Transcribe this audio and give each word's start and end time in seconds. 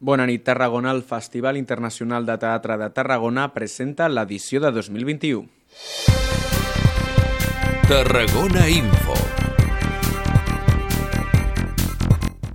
Bona 0.00 0.26
nit, 0.26 0.44
Tarragona. 0.44 0.92
El 0.92 1.02
Festival 1.02 1.56
Internacional 1.56 2.26
de 2.26 2.36
Teatre 2.38 2.76
de 2.78 2.90
Tarragona 2.94 3.48
presenta 3.54 4.08
l'edició 4.08 4.60
de 4.62 4.70
2021. 4.70 5.48
Tarragona 7.88 8.68
Info. 8.68 9.07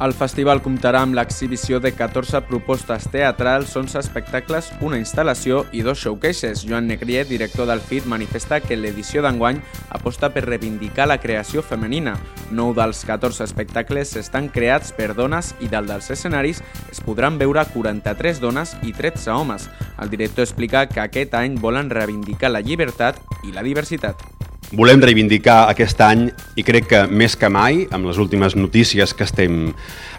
El 0.03 0.11
festival 0.11 0.59
comptarà 0.59 0.99
amb 1.05 1.15
l'exhibició 1.15 1.77
de 1.79 1.93
14 1.95 2.41
propostes 2.49 3.05
teatrals, 3.13 3.71
11 3.79 4.01
espectacles, 4.01 4.67
una 4.83 4.97
instal·lació 4.99 5.61
i 5.71 5.79
dos 5.85 6.01
showcases. 6.01 6.65
Joan 6.67 6.89
Negrier, 6.91 7.21
director 7.29 7.69
del 7.69 7.79
FIT, 7.79 8.09
manifesta 8.11 8.59
que 8.59 8.75
l'edició 8.75 9.23
d'enguany 9.23 9.61
aposta 9.95 10.33
per 10.35 10.43
reivindicar 10.43 11.07
la 11.07 11.21
creació 11.23 11.63
femenina. 11.63 12.17
Nou 12.51 12.75
dels 12.75 13.05
14 13.07 13.47
espectacles 13.47 14.11
estan 14.19 14.51
creats 14.51 14.91
per 14.91 15.13
dones 15.15 15.53
i 15.63 15.71
dalt 15.71 15.87
dels 15.93 16.11
escenaris 16.11 16.59
es 16.91 16.99
podran 16.99 17.39
veure 17.39 17.63
43 17.71 18.43
dones 18.43 18.75
i 18.83 18.91
13 18.91 19.31
homes. 19.31 19.71
El 20.03 20.11
director 20.11 20.43
explica 20.43 20.83
que 20.91 20.99
aquest 20.99 21.39
any 21.39 21.55
volen 21.55 21.87
reivindicar 21.87 22.51
la 22.51 22.65
llibertat 22.65 23.23
i 23.47 23.55
la 23.55 23.63
diversitat. 23.63 24.32
Volem 24.71 25.03
reivindicar 25.03 25.67
aquest 25.69 25.99
any, 26.01 26.29
i 26.55 26.63
crec 26.65 26.87
que 26.89 27.01
més 27.11 27.35
que 27.37 27.49
mai, 27.51 27.83
amb 27.91 28.07
les 28.09 28.17
últimes 28.17 28.55
notícies 28.55 29.13
que 29.13 29.27
estem 29.27 29.73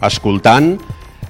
escoltant, 0.04 0.76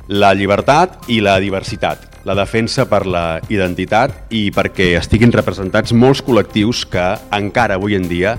la 0.08 0.34
llibertat 0.36 1.08
i 1.08 1.20
la 1.24 1.38
diversitat, 1.40 2.20
la 2.28 2.36
defensa 2.36 2.84
per 2.90 3.04
la 3.08 3.40
identitat 3.48 4.34
i 4.34 4.50
perquè 4.52 4.92
estiguin 4.98 5.32
representats 5.32 5.96
molts 5.96 6.20
col·lectius 6.24 6.84
que 6.90 7.10
encara 7.32 7.78
avui 7.80 7.96
en 7.96 8.08
dia 8.08 8.38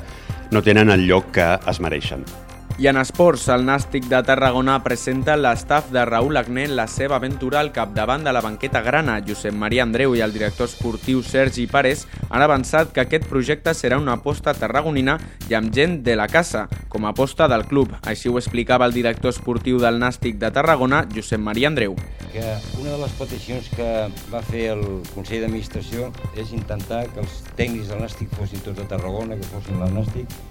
no 0.51 0.61
tenen 0.61 0.93
el 0.93 1.07
lloc 1.09 1.33
que 1.33 1.53
es 1.57 1.81
mereixen. 1.81 2.44
I 2.77 2.89
en 2.91 2.97
esports, 2.99 3.45
el 3.53 3.61
Nàstic 3.63 4.09
de 4.11 4.17
Tarragona 4.27 4.73
presenta 4.83 5.37
l'estaf 5.39 5.93
de 5.95 6.01
Raül 6.03 6.35
Agné 6.35 6.65
la 6.67 6.89
seva 6.91 7.15
aventura 7.15 7.61
al 7.61 7.69
capdavant 7.71 8.25
de 8.27 8.33
la 8.35 8.41
banqueta 8.43 8.81
grana. 8.83 9.21
Josep 9.23 9.55
Maria 9.55 9.85
Andreu 9.87 10.11
i 10.17 10.19
el 10.19 10.33
director 10.35 10.67
esportiu 10.67 11.21
Sergi 11.23 11.69
Pares 11.71 12.03
han 12.27 12.43
avançat 12.43 12.91
que 12.91 13.05
aquest 13.05 13.29
projecte 13.31 13.71
serà 13.71 13.95
una 13.95 14.17
aposta 14.19 14.51
tarragonina 14.53 15.15
i 15.47 15.55
amb 15.55 15.71
gent 15.71 16.01
de 16.03 16.17
la 16.19 16.27
casa, 16.27 16.65
com 16.91 17.07
a 17.07 17.13
aposta 17.15 17.47
del 17.47 17.63
club. 17.63 17.95
Així 18.03 18.27
ho 18.27 18.35
explicava 18.41 18.89
el 18.89 18.97
director 18.97 19.31
esportiu 19.31 19.79
del 19.79 19.95
Nàstic 20.03 20.35
de 20.43 20.51
Tarragona, 20.51 21.05
Josep 21.15 21.39
Maria 21.39 21.71
Andreu. 21.71 21.95
Que 22.35 22.43
una 22.81 22.91
de 22.91 22.99
les 23.05 23.15
peticions 23.15 23.71
que 23.71 23.89
va 24.33 24.43
fer 24.43 24.65
el 24.73 24.83
Consell 25.13 25.45
d'Administració 25.45 26.11
és 26.35 26.51
intentar 26.51 27.05
que 27.13 27.23
els 27.23 27.39
tècnics 27.55 27.87
del 27.87 28.03
Nàstic 28.03 28.35
fossin 28.35 28.59
tots 28.67 28.81
de 28.83 28.89
Tarragona, 28.91 29.39
que 29.39 29.47
fossin 29.47 29.79
del 29.79 30.03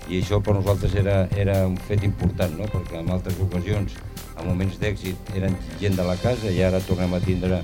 i 0.08 0.22
això 0.22 0.40
per 0.40 0.54
nosaltres 0.56 0.94
era, 0.96 1.27
era 1.36 1.66
un 1.68 1.77
fet 1.77 2.00
important 2.00 2.13
important, 2.14 2.58
no? 2.58 2.68
perquè 2.70 3.00
en 3.02 3.10
altres 3.14 3.38
ocasions, 3.42 3.96
en 4.34 4.46
moments 4.48 4.78
d'èxit, 4.80 5.34
eren 5.38 5.56
gent 5.80 5.98
de 5.98 6.06
la 6.06 6.16
casa 6.22 6.50
i 6.50 6.62
ara 6.66 6.82
tornem 6.88 7.14
a 7.14 7.22
tindre 7.22 7.62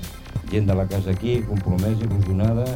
gent 0.51 0.67
de 0.67 0.75
la 0.75 0.87
casa 0.91 1.15
aquí, 1.15 1.41
compromesa, 1.47 2.07
il·lusionada, 2.07 2.67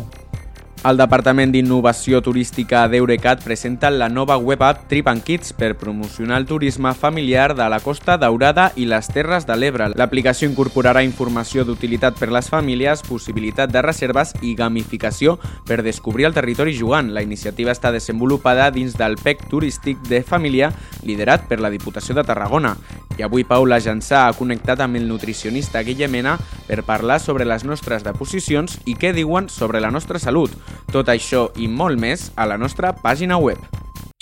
el 0.85 0.99
Departament 1.01 1.49
d'Innovació 1.49 2.19
Turística 2.21 2.83
d'Eurecat 2.93 3.41
presenta 3.41 3.89
la 3.89 4.11
nova 4.13 4.35
web 4.37 4.61
app 4.67 4.83
Trip 4.91 5.07
and 5.09 5.23
Kids 5.25 5.55
per 5.57 5.79
promocionar 5.81 6.37
el 6.43 6.45
turisme 6.45 6.93
familiar 6.93 7.55
de 7.57 7.65
la 7.73 7.79
Costa 7.81 8.19
Daurada 8.21 8.67
i 8.77 8.85
les 8.85 9.09
Terres 9.09 9.47
de 9.49 9.57
l'Ebre. 9.57 9.87
L'aplicació 9.97 10.45
incorporarà 10.51 11.01
informació 11.07 11.65
d'utilitat 11.65 12.19
per 12.21 12.29
les 12.29 12.51
famílies, 12.53 13.01
possibilitat 13.09 13.73
de 13.73 13.81
reserves 13.81 14.35
i 14.43 14.53
gamificació 14.59 15.39
per 15.65 15.81
descobrir 15.87 16.29
el 16.29 16.37
territori 16.37 16.77
jugant. 16.77 17.15
La 17.17 17.25
iniciativa 17.25 17.73
està 17.73 17.89
desenvolupada 17.95 18.69
dins 18.75 18.93
del 19.01 19.17
PEC 19.17 19.49
turístic 19.49 20.05
de 20.11 20.21
família 20.21 20.69
liderat 21.03 21.49
per 21.49 21.62
la 21.65 21.73
Diputació 21.73 22.12
de 22.12 22.27
Tarragona. 22.29 22.75
I 23.19 23.23
avui 23.23 23.45
Paula 23.47 23.79
Jansà 23.83 24.25
ha 24.27 24.34
connectat 24.34 24.81
amb 24.83 24.98
el 24.98 25.07
nutricionista 25.09 25.83
Guillemena 25.87 26.37
per 26.67 26.83
parlar 26.87 27.21
sobre 27.23 27.47
les 27.47 27.65
nostres 27.65 28.03
deposicions 28.06 28.79
i 28.87 28.97
què 28.98 29.12
diuen 29.15 29.48
sobre 29.48 29.81
la 29.81 29.93
nostra 29.95 30.19
salut. 30.19 30.55
Tot 30.93 31.12
això 31.12 31.48
i 31.56 31.69
molt 31.69 32.01
més 32.01 32.31
a 32.37 32.48
la 32.51 32.59
nostra 32.59 32.95
pàgina 32.97 33.39
web. 33.39 33.61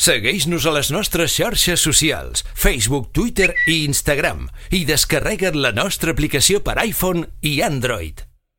Segueix-nos 0.03 0.65
a 0.67 0.73
les 0.75 0.91
nostres 0.91 1.37
xarxes 1.37 1.85
socials, 1.85 2.43
Facebook, 2.59 3.13
Twitter 3.15 3.53
i 3.71 3.85
Instagram 3.87 4.49
i 4.75 4.83
descarrega't 4.89 5.61
la 5.63 5.71
nostra 5.77 6.11
aplicació 6.17 6.65
per 6.65 6.81
iPhone 6.83 7.29
i 7.41 7.61
Android. 7.63 8.32